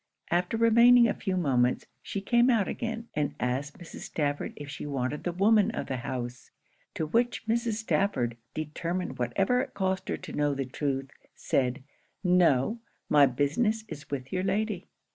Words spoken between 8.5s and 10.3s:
determined whatever it cost her